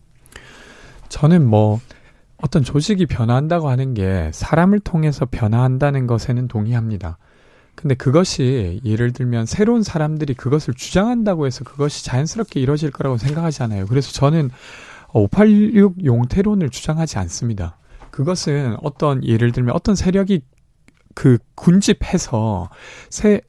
저는 1.09 1.45
뭐 1.45 1.79
어떤 2.37 2.63
조직이 2.63 3.05
변화한다고 3.05 3.69
하는 3.69 3.93
게 3.93 4.31
사람을 4.33 4.79
통해서 4.79 5.25
변화한다는 5.29 6.07
것에는 6.07 6.47
동의합니다. 6.47 7.17
근데 7.75 7.95
그것이 7.95 8.81
예를 8.83 9.13
들면 9.13 9.45
새로운 9.45 9.83
사람들이 9.83 10.33
그것을 10.33 10.73
주장한다고 10.73 11.45
해서 11.45 11.63
그것이 11.63 12.03
자연스럽게 12.05 12.59
이루어질 12.59 12.91
거라고 12.91 13.17
생각하지 13.17 13.63
않아요. 13.63 13.85
그래서 13.85 14.11
저는 14.11 14.51
586 15.13 16.03
용태론을 16.03 16.69
주장하지 16.69 17.17
않습니다. 17.19 17.77
그것은 18.11 18.75
어떤 18.83 19.23
예를 19.23 19.51
들면 19.51 19.73
어떤 19.75 19.95
세력이 19.95 20.41
그 21.19 21.37
군집해서 21.53 22.69
새 23.09 23.41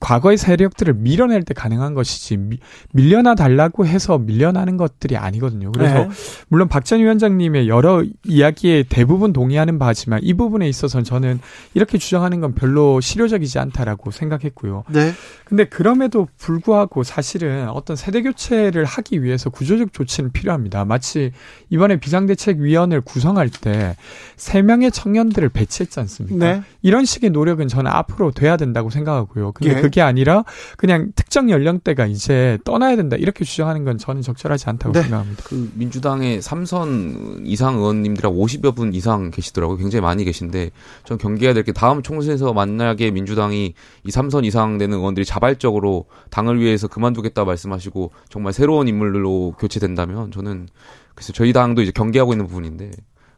과거의 0.00 0.36
세력들을 0.36 0.94
밀어낼 0.94 1.42
때 1.42 1.54
가능한 1.54 1.94
것이지 1.94 2.36
미, 2.36 2.58
밀려나 2.92 3.34
달라고 3.34 3.86
해서 3.86 4.18
밀려나는 4.18 4.76
것들이 4.76 5.16
아니거든요. 5.16 5.72
그래서 5.72 5.94
네. 5.94 6.08
물론 6.48 6.68
박전 6.68 7.00
위원장님의 7.00 7.68
여러 7.68 8.04
이야기에 8.24 8.84
대부분 8.88 9.32
동의하는 9.32 9.78
바지만 9.78 10.20
이 10.22 10.34
부분에 10.34 10.68
있어서는 10.68 11.04
저는 11.04 11.40
이렇게 11.74 11.98
주장하는 11.98 12.40
건 12.40 12.54
별로 12.54 13.00
실효적이지 13.00 13.58
않다라고 13.58 14.10
생각했고요. 14.10 14.84
네. 14.88 15.12
근데 15.44 15.64
그럼에도 15.64 16.28
불구하고 16.38 17.02
사실은 17.02 17.68
어떤 17.68 17.96
세대 17.96 18.22
교체를 18.22 18.84
하기 18.84 19.22
위해서 19.22 19.50
구조적 19.50 19.92
조치는 19.92 20.32
필요합니다. 20.32 20.84
마치 20.84 21.32
이번에 21.70 21.98
비상대책위원회를 21.98 23.00
구성할 23.02 23.50
때 23.50 23.94
세 24.36 24.62
명의 24.62 24.90
청년들을 24.90 25.48
배치했지 25.50 26.00
않습니까? 26.00 26.36
네. 26.44 26.62
이런 26.82 27.04
식의 27.04 27.30
노력은 27.30 27.68
저는 27.68 27.90
앞으로 27.90 28.30
돼야 28.30 28.56
된다고 28.56 28.90
생각하고요. 28.90 29.52
근데 29.52 29.76
예. 29.76 29.80
그게 29.84 30.00
아니라 30.00 30.44
그냥 30.76 31.12
특정 31.16 31.50
연령대가 31.50 32.06
이제 32.06 32.58
떠나야 32.64 32.96
된다 32.96 33.16
이렇게 33.16 33.44
주장하는 33.44 33.84
건 33.84 33.98
저는 33.98 34.22
적절하지 34.22 34.70
않다고 34.70 34.92
네. 34.92 35.02
생각합니다. 35.02 35.42
그 35.44 35.70
민주당의 35.74 36.40
삼선 36.40 37.42
이상 37.44 37.76
의원님들하고 37.76 38.46
50여 38.46 38.74
분 38.74 38.94
이상 38.94 39.30
계시더라고요. 39.30 39.76
굉장히 39.76 40.00
많이 40.02 40.24
계신데 40.24 40.70
전 41.04 41.18
경계해야 41.18 41.52
될 41.52 41.64
게 41.64 41.72
다음 41.72 42.02
총선에서 42.02 42.52
만약에 42.52 43.10
민주당이 43.10 43.74
이 44.04 44.10
삼선 44.10 44.44
이상 44.44 44.76
되는 44.76 44.96
의원들이 44.98 45.24
자발적으로 45.24 46.04
당을 46.30 46.60
위해서 46.60 46.88
그만두겠다 46.88 47.44
말씀하시고 47.44 48.12
정말 48.28 48.52
새로운 48.52 48.86
인물로 48.86 49.54
교체된다면 49.58 50.30
저는 50.30 50.68
그래서 51.14 51.32
저희 51.32 51.52
당도 51.54 51.80
이제 51.80 51.90
경계하고 51.90 52.32
있는 52.34 52.46
부분인데 52.46 52.90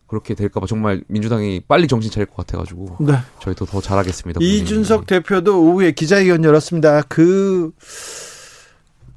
그렇게 0.07 0.35
될까봐 0.35 0.67
정말 0.67 1.03
민주당이 1.09 1.63
빨리 1.67 1.89
정신 1.89 2.11
차릴 2.11 2.27
것 2.27 2.37
같아가지고 2.37 2.97
네. 3.01 3.15
저희도 3.41 3.67
더 3.67 3.81
잘하겠습니다. 3.81 4.39
이준석 4.41 5.07
대표도 5.07 5.63
오후에 5.63 5.93
기자회견 5.93 6.45
열었습니다. 6.45 7.03
그그 7.03 7.73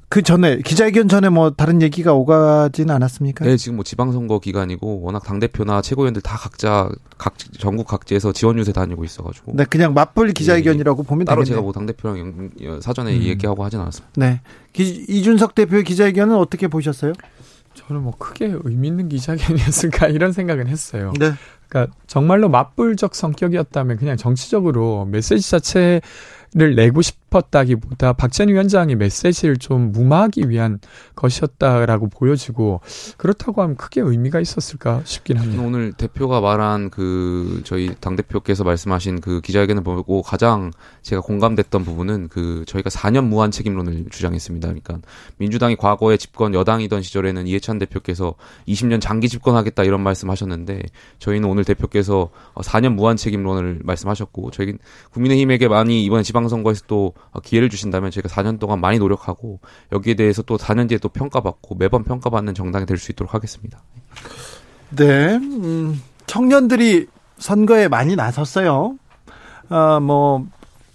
그 0.08 0.22
전에 0.22 0.58
기자회견 0.58 1.06
전에 1.08 1.28
뭐 1.28 1.50
다른 1.50 1.80
얘기가 1.82 2.12
오가지는 2.14 2.92
않았습니까? 2.92 3.44
네, 3.44 3.56
지금 3.56 3.76
뭐 3.76 3.84
지방선거 3.84 4.40
기간이고 4.40 5.02
워낙 5.02 5.22
당 5.22 5.38
대표나 5.38 5.82
최고위원들 5.82 6.20
다 6.22 6.36
각자 6.36 6.88
각 7.16 7.34
전국 7.60 7.86
각지에서 7.86 8.32
지원 8.32 8.58
유세 8.58 8.72
다니고 8.72 9.04
있어가지고. 9.04 9.52
네, 9.54 9.64
그냥 9.66 9.94
맞불 9.94 10.32
기자회견이라고 10.32 11.02
네, 11.04 11.08
보면 11.08 11.26
따로 11.26 11.42
되겠네요. 11.44 11.54
제가 11.54 11.62
뭐 11.62 11.72
당 11.72 11.86
대표랑 11.86 12.80
사전에 12.82 13.16
음. 13.16 13.22
얘기하고 13.22 13.64
하진 13.64 13.78
않았습니다. 13.78 14.12
네, 14.16 14.40
기, 14.72 15.04
이준석 15.08 15.54
대표의 15.54 15.84
기자회견은 15.84 16.34
어떻게 16.34 16.66
보셨어요? 16.66 17.12
저는 17.74 18.02
뭐 18.02 18.12
크게 18.18 18.56
의미 18.64 18.88
있는 18.88 19.08
기자회견이었을까 19.08 20.08
이런 20.08 20.32
생각은 20.32 20.66
했어요. 20.66 21.12
네. 21.18 21.32
그러니까 21.68 21.94
정말로 22.06 22.48
맞불적 22.48 23.14
성격이었다면 23.14 23.96
그냥 23.96 24.16
정치적으로 24.16 25.04
메시지 25.04 25.48
자체 25.48 26.00
를 26.52 26.74
내고 26.74 27.00
싶었다기보다 27.00 28.12
박전 28.14 28.48
위원장의 28.48 28.96
메시지를 28.96 29.56
좀 29.56 29.92
무마하기 29.92 30.48
위한 30.48 30.80
것이었다라고 31.14 32.08
보여지고 32.08 32.80
그렇다고 33.18 33.62
하면 33.62 33.76
크게 33.76 34.00
의미가 34.00 34.40
있었을까 34.40 35.02
싶긴 35.04 35.36
합니다. 35.36 35.62
오늘 35.62 35.92
대표가 35.92 36.40
말한 36.40 36.90
그 36.90 37.60
저희 37.62 37.94
당 38.00 38.16
대표께서 38.16 38.64
말씀하신 38.64 39.20
그 39.20 39.40
기자회견을 39.42 39.84
보고 39.84 40.22
가장 40.22 40.72
제가 41.02 41.22
공감됐던 41.22 41.84
부분은 41.84 42.26
그 42.30 42.64
저희가 42.66 42.90
4년 42.90 43.26
무한 43.26 43.52
책임론을 43.52 44.06
주장했습니다. 44.10 44.66
그러니까 44.66 44.98
민주당이 45.36 45.76
과거에 45.76 46.16
집권 46.16 46.52
여당이던 46.52 47.02
시절에는 47.02 47.46
이해찬 47.46 47.78
대표께서 47.78 48.34
20년 48.66 49.00
장기 49.00 49.28
집권하겠다 49.28 49.84
이런 49.84 50.00
말씀하셨는데 50.00 50.82
저희는 51.20 51.48
오늘 51.48 51.64
대표께서 51.64 52.30
4년 52.56 52.94
무한 52.94 53.16
책임론을 53.16 53.82
말씀하셨고 53.84 54.50
저희 54.50 54.74
국민의힘에게 55.12 55.68
많이 55.68 56.04
이번 56.04 56.24
지방 56.24 56.39
선거에서 56.48 56.82
또 56.86 57.12
기회를 57.42 57.68
주신다면 57.68 58.10
저희가 58.10 58.28
4년 58.28 58.58
동안 58.58 58.80
많이 58.80 58.98
노력하고 58.98 59.60
여기에 59.92 60.14
대해서 60.14 60.42
또 60.42 60.56
4년 60.56 60.88
뒤에 60.88 60.98
또 60.98 61.08
평가받고 61.08 61.74
매번 61.76 62.04
평가받는 62.04 62.54
정당이 62.54 62.86
될 62.86 62.98
수 62.98 63.12
있도록 63.12 63.34
하겠습니다. 63.34 63.80
네, 64.90 65.36
음, 65.36 66.00
청년들이 66.26 67.06
선거에 67.38 67.88
많이 67.88 68.16
나섰어요. 68.16 68.96
아, 69.68 70.00
뭐, 70.00 70.46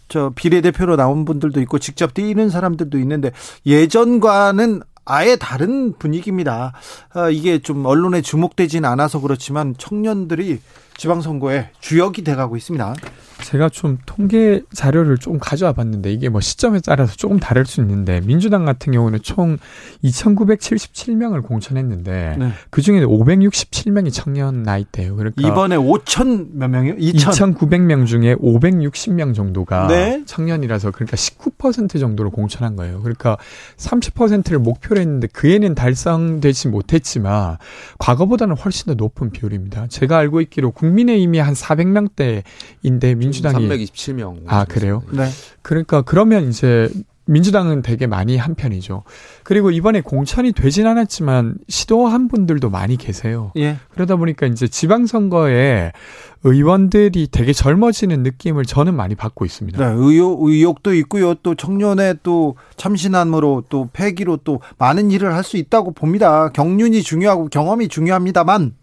저 0.07 0.31
비례대표로 0.35 0.95
나온 0.97 1.25
분들도 1.25 1.59
있고 1.61 1.79
직접 1.79 2.13
뛰는 2.13 2.49
사람들도 2.49 2.99
있는데 2.99 3.31
예전과는 3.65 4.81
아예 5.05 5.35
다른 5.35 5.93
분위기입니다. 5.97 6.73
아, 7.13 7.29
이게 7.29 7.59
좀 7.59 7.85
언론에 7.85 8.21
주목되진 8.21 8.85
않아서 8.85 9.19
그렇지만 9.19 9.75
청년들이 9.77 10.59
지방선거에 10.97 11.69
주역이 11.79 12.23
돼가고 12.23 12.55
있습니다. 12.57 12.95
제가 13.43 13.69
좀 13.69 13.97
통계 14.05 14.61
자료를 14.73 15.17
좀 15.17 15.37
가져와 15.39 15.73
봤는데 15.73 16.11
이게 16.11 16.29
뭐 16.29 16.39
시점에 16.39 16.79
따라서 16.83 17.15
조금 17.15 17.37
다를 17.37 17.65
수 17.65 17.81
있는데 17.81 18.21
민주당 18.21 18.65
같은 18.65 18.93
경우는 18.93 19.19
총 19.21 19.57
2,977명을 20.03 21.43
공천했는데 21.43 22.37
네. 22.39 22.51
그 22.69 22.81
중에 22.81 23.01
567명이 23.01 24.11
청년 24.13 24.63
나이대예요. 24.63 25.15
그러니까 25.15 25.47
이번에 25.47 25.75
5천 25.75 26.51
몇 26.53 26.69
명이요? 26.69 26.95
2,900명 26.95 28.07
중에 28.07 28.35
560명 28.35 29.35
정도가 29.35 29.87
네. 29.87 30.23
청년이라서 30.25 30.91
그러니까 30.91 31.17
19% 31.17 31.99
정도로 31.99 32.31
공천한 32.31 32.75
거예요. 32.75 33.01
그러니까 33.01 33.37
30%를 33.77 34.59
목표로 34.59 35.01
했는데 35.01 35.27
그 35.31 35.51
애는 35.51 35.75
달성되지 35.75 36.69
못했지만 36.69 37.57
과거보다는 37.99 38.55
훨씬 38.55 38.85
더 38.87 38.93
높은 38.93 39.29
비율입니다. 39.29 39.87
제가 39.87 40.17
알고 40.17 40.39
있기로 40.41 40.71
국 40.71 40.84
민의힘이 40.93 41.39
한 41.39 41.53
400명대인데 41.53 43.15
민주당이 43.17 43.67
327명. 43.67 44.43
아 44.47 44.65
그래요? 44.65 45.03
네. 45.11 45.25
그러니까 45.61 46.01
그러면 46.01 46.49
이제 46.49 46.89
민주당은 47.27 47.81
되게 47.81 48.05
많이 48.05 48.37
한 48.37 48.53
편이죠. 48.53 49.01
그리고 49.43 49.71
이번에 49.71 50.01
공천이 50.01 50.51
되진 50.51 50.85
않았지만 50.85 51.55
시도한 51.67 52.27
분들도 52.27 52.69
많이 52.69 52.97
계세요. 52.97 53.51
예. 53.57 53.77
그러다 53.89 54.15
보니까 54.15 54.45
이제 54.45 54.67
지방선거에 54.67 55.91
의원들이 56.43 57.29
되게 57.31 57.51
젊어지는 57.51 58.21
느낌을 58.21 58.65
저는 58.65 58.93
많이 58.93 59.15
받고 59.15 59.45
있습니다. 59.45 59.83
네, 59.83 59.95
의욕, 59.97 60.43
의욕도 60.43 60.93
있고요. 60.93 61.33
또 61.41 61.55
청년의 61.55 62.17
또 62.21 62.57
참신함으로 62.77 63.63
또 63.69 63.89
패기로 63.91 64.37
또 64.43 64.61
많은 64.77 65.09
일을 65.09 65.33
할 65.33 65.45
수 65.45 65.57
있다고 65.57 65.93
봅니다. 65.93 66.49
경륜이 66.49 67.01
중요하고 67.01 67.47
경험이 67.49 67.87
중요합니다만 67.87 68.73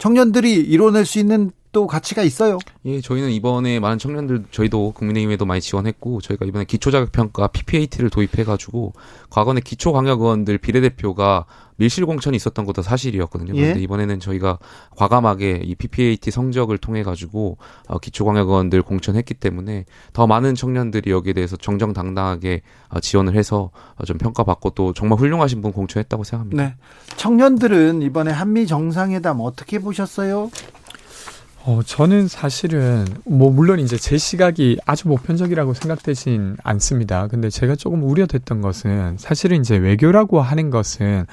청년들이 0.00 0.54
이뤄낼 0.54 1.04
수 1.04 1.20
있는 1.20 1.52
또 1.72 1.86
가치가 1.86 2.22
있어요. 2.22 2.58
예, 2.84 3.00
저희는 3.00 3.30
이번에 3.30 3.78
많은 3.78 3.98
청년들 3.98 4.44
저희도 4.50 4.92
국민의힘에도 4.92 5.46
많이 5.46 5.60
지원했고 5.60 6.20
저희가 6.20 6.44
이번에 6.44 6.64
기초자격평가 6.64 7.48
PPAT를 7.48 8.10
도입해가지고 8.10 8.92
과거에 9.30 9.60
기초광역의원들 9.60 10.58
비례대표가 10.58 11.46
밀실 11.76 12.04
공천이 12.04 12.36
있었던 12.36 12.66
것도 12.66 12.82
사실이었거든요. 12.82 13.54
예? 13.54 13.60
그런데 13.60 13.80
이번에는 13.80 14.20
저희가 14.20 14.58
과감하게 14.96 15.62
이 15.64 15.74
PPAT 15.74 16.30
성적을 16.30 16.76
통해 16.76 17.02
가지고 17.02 17.56
어, 17.88 17.98
기초광역의원들 17.98 18.82
공천했기 18.82 19.34
때문에 19.34 19.86
더 20.12 20.26
많은 20.26 20.54
청년들이 20.54 21.10
여기에 21.10 21.32
대해서 21.32 21.56
정정당당하게 21.56 22.60
어, 22.90 23.00
지원을 23.00 23.34
해서 23.34 23.70
어, 23.94 24.04
좀 24.04 24.18
평가받고 24.18 24.70
또 24.70 24.92
정말 24.92 25.18
훌륭하신 25.18 25.62
분 25.62 25.72
공천했다고 25.72 26.22
생각합니다. 26.24 26.62
네. 26.62 26.74
청년들은 27.16 28.02
이번에 28.02 28.30
한미 28.30 28.66
정상회담 28.66 29.38
어떻게 29.40 29.78
보셨어요? 29.78 30.50
어, 31.66 31.80
저는 31.84 32.26
사실은, 32.26 33.04
뭐, 33.26 33.50
물론 33.50 33.80
이제 33.80 33.98
제 33.98 34.16
시각이 34.16 34.78
아주 34.86 35.08
보편적이라고 35.08 35.74
생각되진 35.74 36.56
않습니다. 36.62 37.28
근데 37.28 37.50
제가 37.50 37.76
조금 37.76 38.02
우려됐던 38.02 38.62
것은, 38.62 39.16
사실은 39.18 39.60
이제 39.60 39.76
외교라고 39.76 40.40
하는 40.40 40.70
것은, 40.70 41.26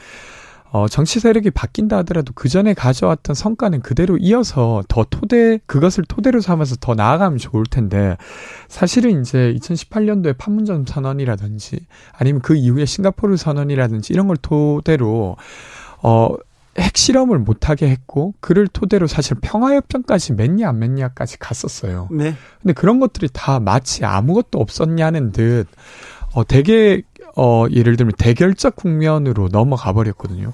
어, 0.70 0.90
정치 0.90 1.22
세력이 1.22 1.52
바뀐다 1.52 2.00
하더라도 2.00 2.34
그 2.36 2.50
전에 2.50 2.74
가져왔던 2.74 3.36
성과는 3.36 3.82
그대로 3.82 4.18
이어서 4.18 4.84
더 4.90 5.06
토대, 5.10 5.60
그것을 5.66 6.04
토대로 6.10 6.42
삼아서 6.42 6.76
더 6.82 6.94
나아가면 6.94 7.38
좋을 7.38 7.64
텐데, 7.66 8.18
사실은 8.68 9.22
이제 9.22 9.56
2018년도에 9.58 10.38
판문점 10.38 10.86
선언이라든지, 10.86 11.80
아니면 12.12 12.42
그 12.42 12.54
이후에 12.54 12.86
싱가포르 12.86 13.38
선언이라든지 13.38 14.12
이런 14.12 14.28
걸 14.28 14.36
토대로, 14.36 15.38
어, 16.04 16.36
핵실험을 16.80 17.40
못하게 17.40 17.90
했고 17.90 18.34
그를 18.40 18.68
토대로 18.68 19.08
사실 19.08 19.38
평화협정까지 19.42 20.34
맺냐 20.34 20.70
안 20.70 20.80
맺냐까지 20.80 21.40
갔었어요. 21.40 22.08
네. 22.12 22.36
근데 22.62 22.74
그런 22.74 23.00
것들이 23.00 23.30
다 23.32 23.60
마치 23.60 24.06
아무것도 24.06 24.60
없었냐는 24.60 25.32
듯 25.32 25.68
어, 26.34 26.44
되게 26.44 27.02
어, 27.36 27.66
예를 27.72 27.98
들면 27.98 28.14
대결적 28.18 28.76
국면으로 28.76 29.50
넘어가 29.52 29.94
버렸거든요. 29.94 30.54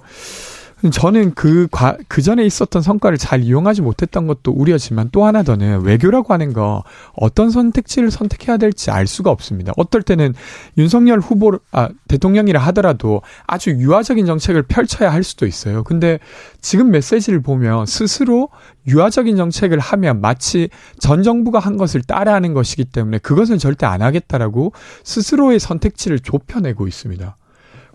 저는 0.91 1.33
그, 1.33 1.67
과, 1.71 1.97
그 2.07 2.21
전에 2.21 2.45
있었던 2.45 2.81
성과를 2.81 3.17
잘 3.17 3.41
이용하지 3.41 3.81
못했던 3.81 4.27
것도 4.27 4.51
우려지만 4.51 5.09
또 5.11 5.25
하나 5.25 5.43
더는 5.43 5.81
외교라고 5.81 6.33
하는 6.33 6.51
거 6.51 6.83
어떤 7.13 7.51
선택지를 7.51 8.11
선택해야 8.11 8.57
될지 8.57 8.91
알 8.91 9.07
수가 9.07 9.29
없습니다. 9.31 9.71
어떨 9.77 10.01
때는 10.01 10.33
윤석열 10.77 11.19
후보, 11.19 11.59
아, 11.71 11.89
대통령이라 12.07 12.59
하더라도 12.59 13.21
아주 13.47 13.71
유화적인 13.71 14.25
정책을 14.25 14.63
펼쳐야 14.63 15.11
할 15.11 15.23
수도 15.23 15.45
있어요. 15.45 15.83
근데 15.83 16.19
지금 16.61 16.91
메시지를 16.91 17.41
보면 17.41 17.85
스스로 17.85 18.49
유화적인 18.87 19.37
정책을 19.37 19.79
하면 19.79 20.19
마치 20.19 20.69
전 20.99 21.23
정부가 21.23 21.59
한 21.59 21.77
것을 21.77 22.01
따라하는 22.01 22.53
것이기 22.53 22.85
때문에 22.85 23.19
그것은 23.19 23.57
절대 23.57 23.85
안 23.85 24.01
하겠다라고 24.01 24.73
스스로의 25.03 25.59
선택지를 25.59 26.19
좁혀내고 26.19 26.87
있습니다. 26.87 27.37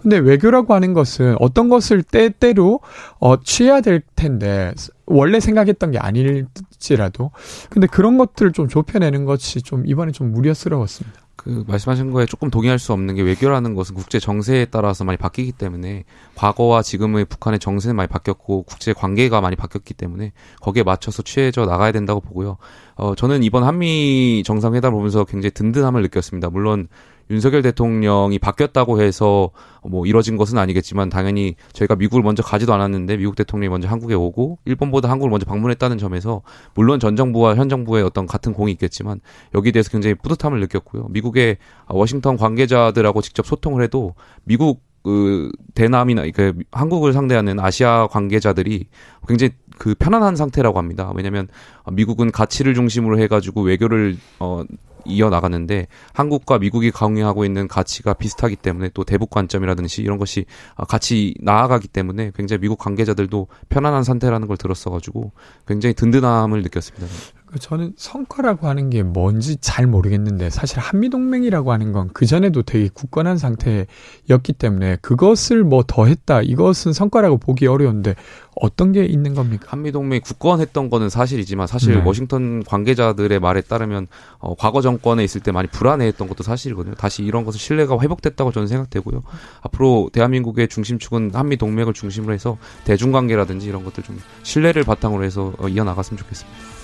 근데 0.00 0.18
외교라고 0.18 0.74
하는 0.74 0.94
것은 0.94 1.36
어떤 1.40 1.68
것을 1.68 2.02
때때로 2.02 2.80
어 3.18 3.40
취해야 3.40 3.80
될 3.80 4.02
텐데 4.14 4.72
원래 5.06 5.40
생각했던 5.40 5.90
게 5.90 5.98
아닐지라도 5.98 7.30
근데 7.70 7.86
그런 7.86 8.18
것들을 8.18 8.52
좀 8.52 8.68
좁혀내는 8.68 9.24
것이 9.24 9.62
좀 9.62 9.86
이번에 9.86 10.12
좀 10.12 10.34
우려스러웠습니다. 10.34 11.20
그 11.38 11.64
말씀하신 11.68 12.10
거에 12.10 12.26
조금 12.26 12.50
동의할 12.50 12.80
수 12.80 12.92
없는 12.92 13.14
게 13.14 13.22
외교라는 13.22 13.74
것은 13.74 13.94
국제 13.94 14.18
정세에 14.18 14.66
따라서 14.66 15.04
많이 15.04 15.16
바뀌기 15.16 15.52
때문에 15.52 16.04
과거와 16.34 16.82
지금의 16.82 17.26
북한의 17.26 17.60
정세는 17.60 17.94
많이 17.94 18.08
바뀌었고 18.08 18.64
국제 18.64 18.92
관계가 18.92 19.40
많이 19.40 19.54
바뀌었기 19.54 19.94
때문에 19.94 20.32
거기에 20.60 20.82
맞춰서 20.82 21.22
취해져 21.22 21.64
나가야 21.64 21.92
된다고 21.92 22.20
보고요. 22.20 22.56
어 22.96 23.14
저는 23.14 23.44
이번 23.44 23.62
한미 23.62 24.42
정상회담을 24.44 24.96
보면서 24.96 25.24
굉장히 25.24 25.52
든든함을 25.52 26.02
느꼈습니다. 26.02 26.50
물론 26.50 26.88
윤석열 27.30 27.62
대통령이 27.62 28.38
바뀌었다고 28.38 29.00
해서 29.00 29.50
뭐 29.82 30.06
이뤄진 30.06 30.36
것은 30.36 30.58
아니겠지만 30.58 31.08
당연히 31.08 31.56
저희가 31.72 31.96
미국을 31.96 32.22
먼저 32.22 32.42
가지도 32.42 32.72
않았는데 32.74 33.16
미국 33.16 33.36
대통령이 33.36 33.70
먼저 33.70 33.88
한국에 33.88 34.14
오고 34.14 34.58
일본보다 34.64 35.10
한국을 35.10 35.30
먼저 35.30 35.46
방문했다는 35.46 35.98
점에서 35.98 36.42
물론 36.74 37.00
전 37.00 37.16
정부와 37.16 37.56
현 37.56 37.68
정부의 37.68 38.02
어떤 38.02 38.26
같은 38.26 38.52
공이 38.52 38.72
있겠지만 38.72 39.20
여기에 39.54 39.72
대해서 39.72 39.90
굉장히 39.90 40.14
뿌듯함을 40.14 40.60
느꼈고요. 40.60 41.08
미국의 41.10 41.58
워싱턴 41.88 42.36
관계자들하고 42.36 43.22
직접 43.22 43.46
소통을 43.46 43.82
해도 43.82 44.14
미국 44.44 44.87
그 45.08 45.50
대남이나 45.74 46.24
그 46.34 46.52
한국을 46.70 47.14
상대하는 47.14 47.58
아시아 47.58 48.08
관계자들이 48.08 48.88
굉장히 49.26 49.52
그 49.78 49.94
편안한 49.98 50.36
상태라고 50.36 50.76
합니다. 50.76 51.10
왜냐하면 51.14 51.48
미국은 51.90 52.30
가치를 52.30 52.74
중심으로 52.74 53.18
해가지고 53.18 53.62
외교를 53.62 54.18
어 54.38 54.64
이어 55.06 55.30
나가는데 55.30 55.86
한국과 56.12 56.58
미국이 56.58 56.90
강요하고 56.90 57.46
있는 57.46 57.68
가치가 57.68 58.12
비슷하기 58.12 58.56
때문에 58.56 58.90
또 58.92 59.04
대북 59.04 59.30
관점이라든지 59.30 60.02
이런 60.02 60.18
것이 60.18 60.44
같이 60.88 61.32
나아가기 61.40 61.88
때문에 61.88 62.32
굉장히 62.34 62.60
미국 62.60 62.78
관계자들도 62.78 63.46
편안한 63.70 64.02
상태라는 64.02 64.46
걸 64.46 64.58
들었어가지고 64.58 65.32
굉장히 65.66 65.94
든든함을 65.94 66.60
느꼈습니다. 66.64 67.06
그 67.50 67.58
저는 67.58 67.94
성과라고 67.96 68.68
하는 68.68 68.90
게 68.90 69.02
뭔지 69.02 69.56
잘 69.56 69.86
모르겠는데 69.86 70.50
사실 70.50 70.80
한미동맹이라고 70.80 71.72
하는 71.72 71.92
건 71.92 72.10
그전에도 72.12 72.62
되게 72.62 72.90
굳건한 72.92 73.38
상태였기 73.38 74.52
때문에 74.58 74.96
그것을 75.00 75.64
뭐 75.64 75.82
더했다 75.86 76.42
이것은 76.42 76.92
성과라고 76.92 77.38
보기 77.38 77.66
어려운데 77.66 78.16
어떤 78.54 78.92
게 78.92 79.04
있는 79.04 79.34
겁니까? 79.34 79.66
한미동맹이 79.70 80.20
굳건했던 80.20 80.90
거는 80.90 81.08
사실이지만 81.08 81.66
사실 81.66 81.94
네. 81.94 82.02
워싱턴 82.04 82.64
관계자들의 82.64 83.40
말에 83.40 83.62
따르면 83.62 84.08
어, 84.38 84.54
과거 84.54 84.82
정권에 84.82 85.24
있을 85.24 85.40
때 85.40 85.50
많이 85.50 85.68
불안해했던 85.68 86.28
것도 86.28 86.42
사실이거든요. 86.42 86.96
다시 86.96 87.22
이런 87.22 87.44
것을 87.44 87.58
신뢰가 87.58 87.98
회복됐다고 87.98 88.52
저는 88.52 88.68
생각되고요. 88.68 89.22
앞으로 89.62 90.10
대한민국의 90.12 90.68
중심축은 90.68 91.30
한미동맹을 91.32 91.94
중심으로 91.94 92.34
해서 92.34 92.58
대중관계라든지 92.84 93.66
이런 93.66 93.84
것들 93.84 94.02
좀 94.02 94.20
신뢰를 94.42 94.84
바탕으로 94.84 95.24
해서 95.24 95.54
어, 95.58 95.68
이어나갔으면 95.68 96.18
좋겠습니다. 96.18 96.77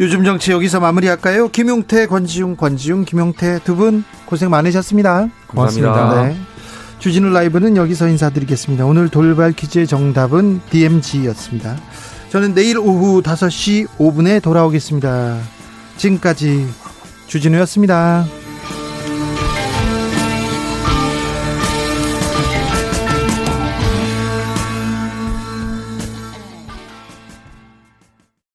요즘 0.00 0.24
정치 0.24 0.50
여기서 0.50 0.80
마무리할까요? 0.80 1.48
김용태, 1.48 2.06
권지웅, 2.06 2.56
권지웅, 2.56 3.04
김용태 3.04 3.60
두 3.64 3.76
분 3.76 4.02
고생 4.24 4.48
많으셨습니다. 4.50 5.28
고맙습니다. 5.46 6.22
네. 6.24 6.36
주진우 6.98 7.30
라이브는 7.30 7.76
여기서 7.76 8.08
인사드리겠습니다. 8.08 8.86
오늘 8.86 9.08
돌발 9.10 9.52
퀴즈의 9.52 9.86
정답은 9.86 10.60
DMG였습니다. 10.70 11.76
저는 12.30 12.54
내일 12.54 12.78
오후 12.78 13.22
5시 13.22 13.88
5분에 13.98 14.42
돌아오겠습니다. 14.42 15.38
지금까지 15.96 16.66
주진우였습니다. 17.26 18.24